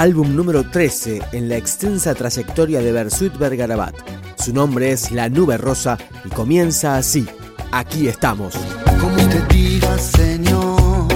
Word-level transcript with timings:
álbum 0.00 0.34
número 0.34 0.64
13 0.64 1.20
en 1.32 1.50
la 1.50 1.58
extensa 1.58 2.14
trayectoria 2.14 2.80
de 2.80 2.90
Bersuit 2.90 3.36
Bergarabat. 3.36 3.94
Su 4.42 4.54
nombre 4.54 4.92
es 4.92 5.10
La 5.10 5.28
Nube 5.28 5.58
Rosa 5.58 5.98
y 6.24 6.30
comienza 6.30 6.96
así. 6.96 7.26
Aquí 7.70 8.08
estamos. 8.08 8.54
Como 8.98 9.14
usted 9.14 9.44
diga, 9.48 9.98
Señor, 9.98 11.06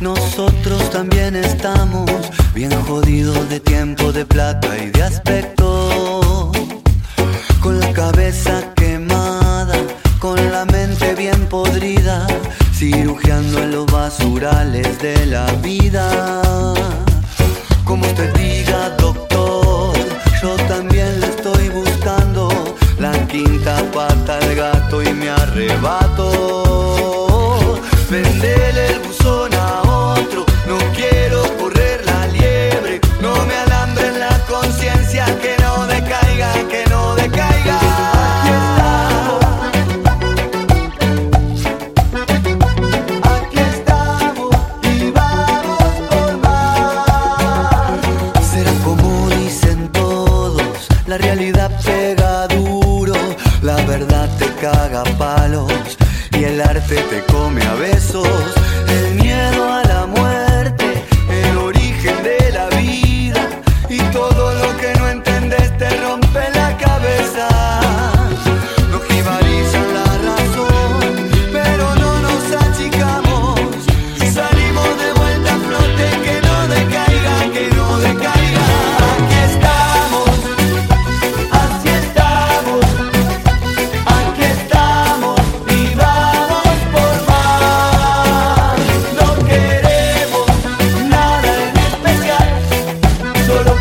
nosotros 0.00 0.90
también 0.90 1.36
estamos 1.36 2.10
bien 2.52 2.72
jodidos 2.82 3.48
de 3.48 3.60
tiempo, 3.60 4.10
de 4.10 4.26
plata 4.26 4.76
y 4.76 4.90
de 4.90 5.02
aspecto. 5.04 6.50
Con 7.60 7.78
la 7.78 7.92
cabeza 7.92 8.61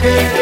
que 0.01 0.40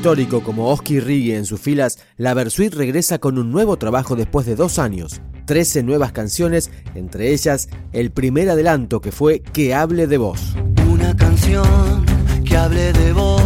histórico 0.00 0.42
como 0.42 0.70
Oski 0.70 0.98
Rigge 0.98 1.36
en 1.36 1.44
sus 1.44 1.60
filas, 1.60 1.98
la 2.16 2.32
Versuit 2.32 2.72
regresa 2.72 3.18
con 3.18 3.36
un 3.36 3.52
nuevo 3.52 3.76
trabajo 3.76 4.16
después 4.16 4.46
de 4.46 4.56
dos 4.56 4.78
años. 4.78 5.20
13 5.44 5.82
nuevas 5.82 6.10
canciones, 6.10 6.70
entre 6.94 7.34
ellas 7.34 7.68
el 7.92 8.10
primer 8.10 8.48
adelanto 8.48 9.02
que 9.02 9.12
fue 9.12 9.40
Que 9.40 9.74
hable 9.74 10.06
de 10.06 10.16
vos. 10.16 10.56
Una 10.90 11.14
canción 11.14 12.06
que 12.46 12.56
hable 12.56 12.94
de 12.94 13.12
vos, 13.12 13.42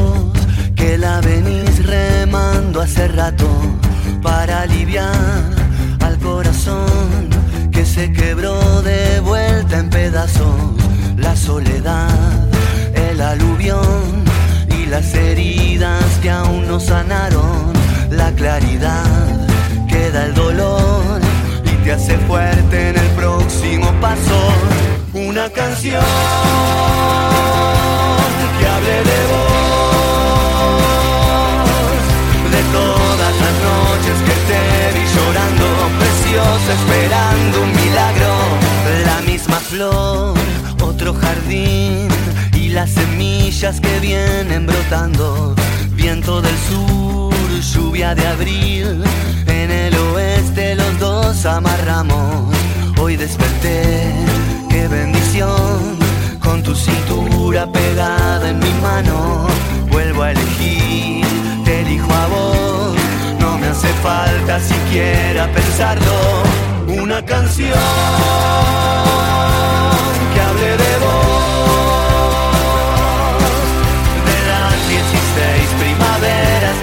que 0.77 0.97
la 0.97 1.21
venís 1.23 1.85
remando 1.85 2.83
hace 2.83 3.09
rato 3.09 3.49
para 4.23 4.63
aliviar 4.63 5.51
al 6.03 6.17
corazón 6.21 7.31
que 7.73 7.85
se 7.85 8.13
quebró 8.13 8.81
de 8.83 9.19
vuelta 9.19 9.81
en 9.81 9.91
pedazos. 9.91 10.55
La 11.17 11.35
soledad, 11.35 12.49
el 13.11 13.21
aluvión 13.21 14.24
las 14.95 15.13
heridas 15.15 16.05
que 16.23 16.31
aún 16.31 16.69
no 16.69 16.79
sanaron, 16.79 17.73
la 18.11 18.31
claridad 18.31 19.05
queda 19.89 20.27
el 20.27 20.35
dolor 20.35 21.21
y 21.65 21.71
te 21.83 21.91
hace 21.95 22.17
fuerte 22.29 22.91
en 22.91 22.99
el 22.99 23.09
próximo 23.21 23.93
paso. 24.01 24.39
Una 25.13 25.51
canción 25.51 26.05
que 28.57 28.67
hable 28.75 28.97
de 29.11 29.21
vos, 29.31 29.59
de 32.55 32.63
todas 32.79 33.35
las 33.45 33.57
noches 33.71 34.17
que 34.27 34.37
te 34.49 34.63
vi 34.95 35.05
llorando, 35.17 35.67
preciosa, 35.99 36.71
esperando 36.79 37.55
un 37.63 37.73
milagro, 37.83 38.33
la 39.07 39.19
misma 39.23 39.59
flor, 39.59 40.35
otro 40.81 41.13
jardín 41.15 42.14
las 42.85 42.93
semillas 42.93 43.81
que 43.81 43.99
vienen 44.01 44.67
brotando, 44.67 45.55
viento 45.93 46.43
del 46.43 46.59
sur, 46.69 47.33
lluvia 47.73 48.15
de 48.15 48.27
abril, 48.27 49.03
en 49.47 49.71
el 49.71 49.95
oeste 50.13 50.75
los 50.75 50.99
dos 50.99 51.47
amarramos, 51.47 52.55
hoy 53.01 53.17
desperté, 53.17 54.13
qué 54.69 54.87
bendición, 54.87 55.99
con 56.41 56.63
tu 56.63 56.75
cintura 56.75 57.67
pegada 57.73 58.51
en 58.51 58.59
mi 58.59 58.75
mano, 58.83 59.47
vuelvo 59.91 60.25
a 60.25 60.33
elegir, 60.33 61.25
te 61.65 61.81
elijo 61.81 62.13
a 62.13 62.27
vos, 62.27 62.97
no 63.41 63.57
me 63.57 63.69
hace 63.69 63.89
falta 64.03 64.61
siquiera 64.61 65.51
pensarlo, 65.53 66.19
una 67.03 67.25
canción 67.25 67.79
que 70.35 70.41
hable 70.41 70.71
de 70.85 70.99
vos, 71.05 71.24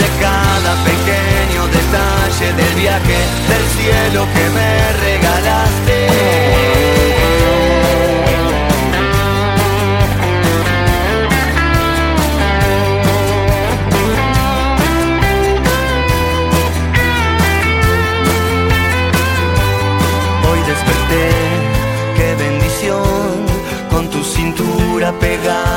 de 0.00 0.08
cada 0.24 0.72
pequeño 0.90 1.62
detalle 1.78 2.48
del 2.52 2.74
viaje 2.74 3.18
del 3.48 3.64
cielo 3.76 4.20
que 4.34 4.44
me 4.50 4.95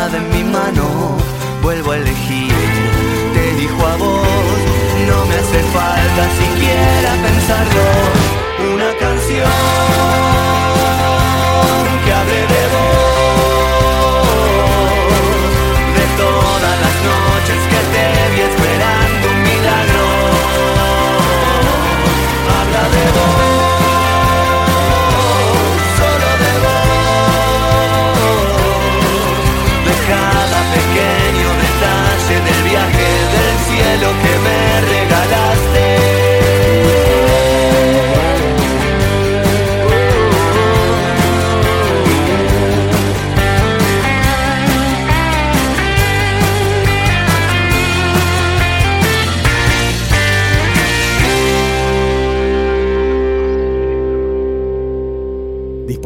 pegada 0.10 0.18
en 0.18 0.30
mi 0.30 0.44
mano, 0.52 1.18
vuelvo 1.62 1.92
a 1.92 1.98
elegir, 1.98 2.54
te 3.34 3.50
elijo 3.52 3.86
a 3.86 3.96
vos, 3.98 4.28
no 5.08 5.26
me 5.26 5.36
hace 5.36 5.60
falta 5.74 6.30
siquiera 6.40 7.12
pensarlo, 7.24 8.19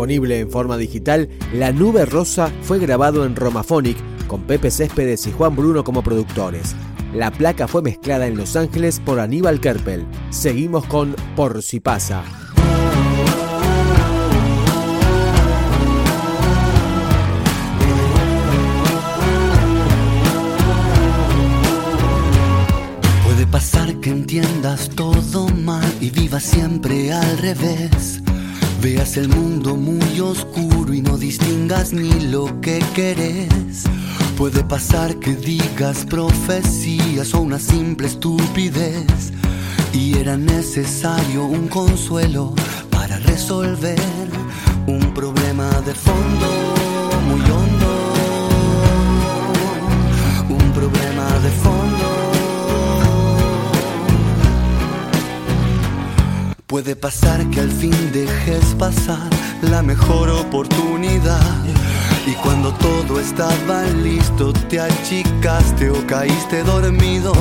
En 0.06 0.52
forma 0.52 0.76
digital, 0.76 1.30
La 1.54 1.72
Nube 1.72 2.06
Rosa 2.06 2.52
fue 2.64 2.78
grabado 2.78 3.26
en 3.26 3.38
Romaphonic 3.38 3.96
con 4.28 4.42
Pepe 4.42 4.70
Céspedes 4.70 5.26
y 5.28 5.32
Juan 5.32 5.56
Bruno 5.56 5.86
como 5.86 6.04
productores. 6.04 6.76
La 7.14 7.32
placa 7.32 7.70
fue 7.70 7.82
mezclada 7.82 8.28
en 8.28 8.36
Los 8.36 8.58
Ángeles 8.58 9.00
por 9.00 9.22
Aníbal 9.22 9.62
Kerpel. 9.62 10.06
Seguimos 10.30 10.86
con 10.88 11.16
Por 11.38 11.64
si 11.64 11.80
pasa. 11.80 12.22
Puede 23.24 23.48
pasar 23.48 23.96
que 24.02 24.10
entiendas 24.10 24.90
todo 24.90 25.48
mal 25.48 25.94
y 26.02 26.10
vivas 26.10 26.44
siempre 26.44 27.14
al 27.14 27.38
revés. 27.38 28.23
Veas 28.84 29.16
el 29.16 29.30
mundo 29.30 29.78
muy 29.78 30.20
oscuro 30.20 30.94
y 30.94 31.02
no 31.02 31.18
distingas 31.18 31.94
ni 31.94 32.20
lo 32.20 32.60
que 32.60 32.84
querés. 32.94 33.86
Puede 34.38 34.62
pasar 34.66 35.20
que 35.20 35.34
digas 35.38 36.06
profecías 36.06 37.34
o 37.34 37.40
una 37.40 37.60
simple 37.60 38.08
estupidez. 38.08 39.32
Y 39.94 40.18
era 40.18 40.36
necesario 40.36 41.46
un 41.46 41.70
consuelo 41.70 42.54
para 42.92 43.18
resolver 43.20 44.30
un 44.86 45.14
problema 45.14 45.70
de 45.86 45.94
fondo 45.94 46.50
muy 47.30 47.40
hondo. 47.40 48.14
Un 50.50 50.72
problema 50.74 51.40
de 51.40 51.50
fondo. 51.52 51.84
Puede 56.74 56.96
pasar 56.96 57.48
que 57.52 57.60
al 57.60 57.70
fin 57.70 58.12
dejes 58.46 58.76
pasar 58.76 59.30
la 59.62 59.82
mejor 59.82 60.30
oportunidad. 60.30 61.40
Y 62.26 62.34
cuando 62.36 62.74
todo 62.74 63.20
estaba 63.20 63.84
listo 64.04 64.54
te 64.54 64.80
achicaste 64.80 65.90
o 65.90 66.08
caíste 66.08 66.64
dormido. 66.64 67.34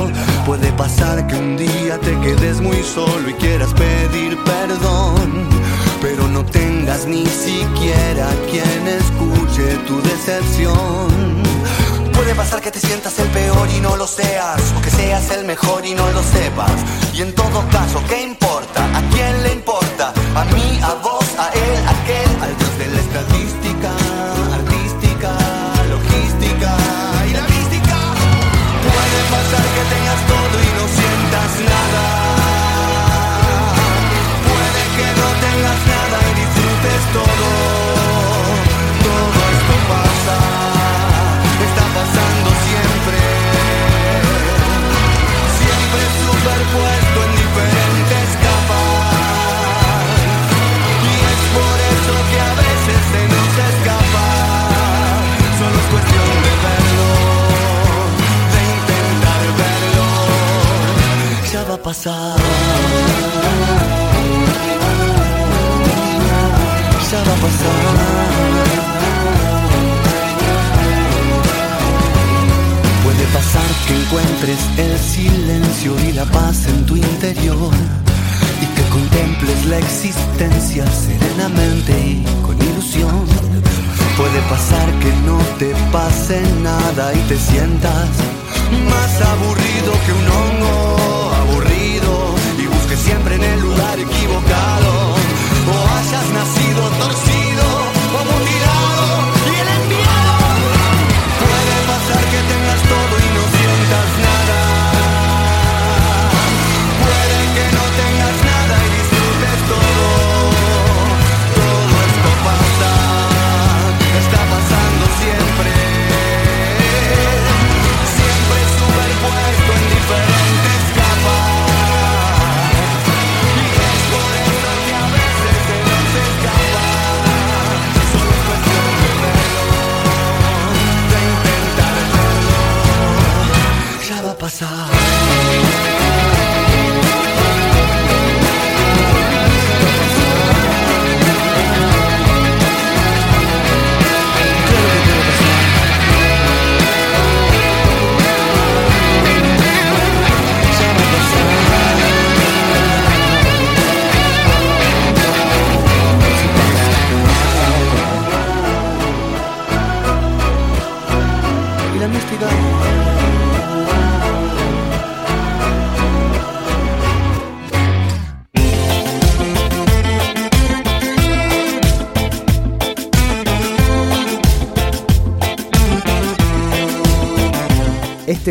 Puede 0.47 0.71
pasar 0.73 1.27
que 1.27 1.37
un 1.37 1.57
día 1.57 1.99
te 2.01 2.19
quedes 2.21 2.61
muy 2.61 2.83
solo 2.83 3.29
y 3.29 3.35
quieras 3.35 3.73
pedir 3.75 4.37
perdón. 4.45 5.49
Pero 6.01 6.29
no 6.29 6.45
tengas 6.45 7.07
ni 7.07 7.27
siquiera 7.27 8.29
quien 8.51 8.89
escuche 8.89 9.77
tu 9.87 10.01
decepción. 10.03 11.43
Puede 12.13 12.35
pasar 12.35 12.61
que 12.61 12.71
te 12.71 12.81
sientas 12.81 13.19
el 13.19 13.29
peor 13.29 13.69
y 13.77 13.81
no 13.81 13.97
lo 13.97 14.07
seas, 14.07 14.61
o 14.77 14.83
que 14.83 14.91
seas 14.91 15.31
el 15.31 15.45
mejor 15.45 15.85
y 15.85 15.95
no 15.95 16.09
lo 16.13 16.23
sepas. 16.23 16.73
Y 17.15 17.23
en 17.23 17.35
todo 17.35 17.65
caso, 17.71 18.03
¿qué 18.09 18.23
importa? 18.23 18.42
¿A 20.83 20.97
mí, 20.97 21.22
Puede 73.03 73.25
pasar 73.35 73.69
que 73.87 73.95
encuentres 74.01 74.59
el 74.79 74.99
silencio 74.99 75.97
y 76.09 76.13
la 76.13 76.25
paz 76.27 76.67
en 76.67 76.87
tu 76.87 76.95
interior 76.97 77.73
y 78.61 78.67
que 78.67 78.83
contemples 78.91 79.67
la 79.67 79.79
existencia 79.79 80.87
serenamente 80.87 81.93
y 81.93 82.25
con 82.47 82.57
ilusión. 82.63 83.27
Puede 84.17 84.41
pasar 84.49 84.89
que 85.01 85.13
no 85.27 85.39
te 85.59 85.75
pase 85.91 86.41
nada 86.63 87.13
y 87.13 87.19
te 87.29 87.37
sientas 87.39 88.09
más 88.89 89.21
aburrido 89.21 89.93
que 90.07 90.13
un 90.13 90.29
hongo 90.39 91.33
aburrido 91.43 92.35
y 92.59 92.67
busques 92.67 93.01
siempre 93.01 93.35
en 93.35 93.43
el 93.43 93.61
lugar 93.61 93.99
equivocado 93.99 94.32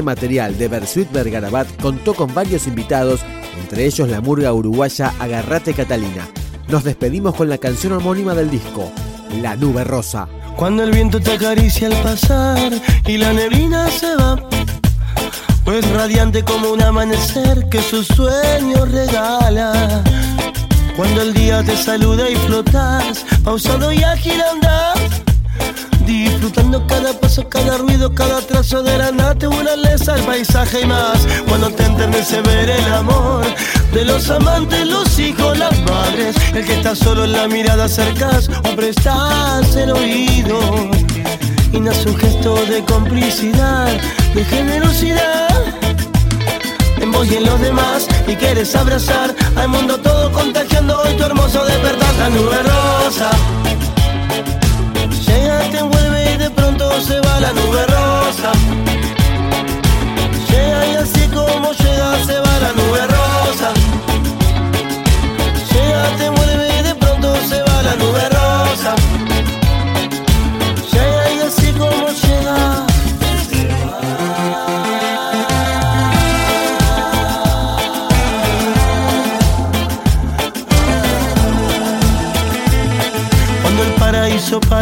Este 0.02 0.16
material 0.16 0.58
de 0.58 0.68
Bersuit 0.68 1.12
Bergarabat 1.12 1.80
contó 1.80 2.16
con 2.16 2.34
varios 2.34 2.66
invitados, 2.66 3.20
entre 3.62 3.86
ellos 3.86 4.10
la 4.10 4.20
murga 4.20 4.52
uruguaya 4.52 5.14
Agarrate 5.20 5.76
Catalina. 5.76 6.28
Nos 6.70 6.84
despedimos 6.84 7.36
con 7.36 7.50
la 7.50 7.60
canción 7.60 7.94
homónima 7.94 8.34
del 8.34 8.50
disco, 8.50 8.92
La 9.44 9.56
Nube 9.56 9.84
Rosa. 9.84 10.28
Cuando 10.56 10.82
el 10.82 10.90
viento 10.90 11.20
te 11.20 11.34
acaricia 11.34 11.86
al 11.86 11.94
pasar 12.02 12.72
y 13.06 13.18
la 13.18 13.32
neblina 13.32 13.92
se 13.92 14.16
va, 14.16 14.44
pues 15.64 15.88
radiante 15.92 16.44
como 16.44 16.72
un 16.72 16.82
amanecer 16.82 17.70
que 17.70 17.80
sus 17.84 18.08
sueños 18.08 18.90
regala. 18.90 20.02
Cuando 20.98 21.22
el 21.22 21.32
día 21.32 21.62
te 21.62 21.78
saluda 21.78 22.28
y 22.28 22.36
flotas, 22.38 23.24
pausado 23.44 23.94
y 23.94 24.02
ágil 24.02 24.42
andás, 24.52 25.22
disfrutando 26.20 26.86
cada 26.88 27.14
paso, 27.20 27.48
cada 27.48 27.78
ruido, 27.78 28.14
cada 28.14 28.42
trazo 28.42 28.84
de 28.84 28.98
la 28.98 29.12
naturaleza, 29.12 30.16
el 30.16 30.24
paisaje 30.24 30.82
y 30.82 30.86
más. 30.86 31.26
Cuando 31.48 31.70
te 31.70 31.86
enternece 31.86 32.42
ver 32.42 32.70
el 32.70 32.94
amor 32.94 33.46
de 33.94 34.06
los 34.06 34.30
amantes, 34.30 34.88
los 34.88 35.18
hijos, 35.20 35.58
las 35.58 35.80
madres, 35.82 36.36
el 36.54 36.66
que 36.66 36.74
está 36.74 36.96
solo 36.96 37.24
en 37.26 37.32
la 37.34 37.48
mirada 37.48 37.86
acercas 37.86 38.50
o 38.50 38.76
prestas 38.76 39.76
el 39.76 39.92
oído. 39.92 40.60
Y 41.72 41.80
nace 41.80 42.10
un 42.10 42.18
gesto 42.18 42.56
de 42.66 42.84
complicidad, 42.84 43.92
de 44.34 44.44
generosidad 44.46 45.50
en 47.00 47.12
vos 47.12 47.26
y 47.32 47.36
en 47.36 47.46
los 47.46 47.60
demás 47.60 48.08
y 48.28 48.36
quieres 48.36 48.76
abrazar 48.76 49.34
al 49.56 49.70
mundo 49.70 49.98
todo 49.98 50.32
contagiando 50.32 51.02
hoy 51.02 51.14
tu 51.16 51.24
hermoso 51.24 51.66
despertar 51.66 52.14
la 52.16 52.30
nube 52.30 52.58
rosa 52.62 53.32
la 57.42 57.52
nube 57.54 57.86
rosa 57.94 58.52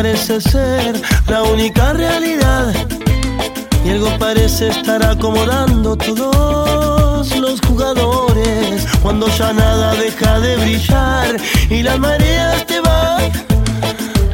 parece 0.02 0.40
ser 0.40 0.96
la 1.28 1.44
única 1.44 1.92
realidad 1.92 2.74
y 3.84 3.90
algo 3.90 4.10
parece 4.18 4.70
estar 4.70 5.04
acomodando 5.04 5.98
todos 5.98 7.36
los 7.36 7.60
jugadores. 7.68 8.88
Cuando 9.02 9.28
ya 9.28 9.52
nada 9.52 9.94
deja 9.96 10.40
de 10.40 10.56
brillar 10.56 11.36
y 11.70 11.84
las 11.84 12.00
mareas 12.00 12.66
te 12.66 12.80
van 12.80 13.30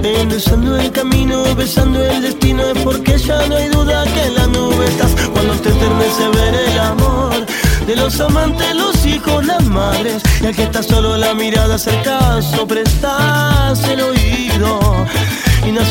endulzando 0.03 0.77
el 0.77 0.91
camino, 0.91 1.43
besando 1.55 1.99
el 1.99 2.21
destino, 2.21 2.61
es 2.61 2.77
porque 2.83 3.17
ya 3.17 3.47
no 3.47 3.55
hay 3.55 3.69
duda 3.69 4.03
que 4.13 4.23
en 4.23 4.35
la 4.35 4.45
nube 4.45 4.85
estás. 4.85 5.15
Cuando 5.33 5.53
te 5.55 5.69
enternece 5.69 6.27
ver 6.29 6.53
el 6.53 6.79
amor 6.79 7.43
de 7.87 7.95
los 7.95 8.19
amantes, 8.19 8.75
los 8.75 9.03
hijos, 9.03 9.43
las 9.43 9.63
madres, 9.65 10.21
y 10.41 10.45
al 10.45 10.55
que 10.55 10.63
está 10.63 10.83
solo 10.83 11.17
la 11.17 11.33
mirada 11.33 11.79
cerca, 11.79 12.39
prestas 12.67 13.83
el 13.89 13.94
oído. 13.94 13.94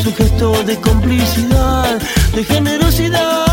Un 0.07 0.15
gesto 0.15 0.53
de 0.65 0.79
complicidad, 0.81 1.99
de 2.35 2.45
generosidad 2.45 3.45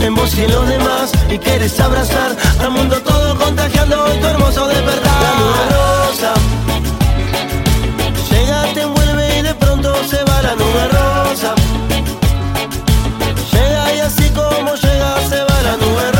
en 0.00 0.14
vos 0.14 0.38
en 0.38 0.50
los 0.50 0.68
demás 0.68 1.12
y 1.28 1.38
quieres 1.38 1.78
abrazar 1.80 2.36
al 2.60 2.70
mundo 2.70 2.96
todo 3.02 3.36
contagiando 3.36 3.96
tu 4.20 4.26
hermoso 4.26 4.68
despertar. 4.68 5.22
La 5.22 5.32
nube 5.40 5.62
rosa 5.74 6.34
llega, 8.30 8.62
te 8.72 8.82
envuelve 8.82 9.38
y 9.38 9.42
de 9.42 9.54
pronto 9.54 9.94
se 10.08 10.22
va 10.24 10.42
la 10.42 10.54
nube 10.54 10.88
rosa. 10.88 11.54
Llega 13.52 13.94
y 13.94 14.00
así 14.00 14.28
como 14.30 14.74
llega 14.74 15.28
se 15.28 15.40
va 15.42 15.62
la 15.62 15.76
nube 15.76 16.12
rosa. 16.12 16.19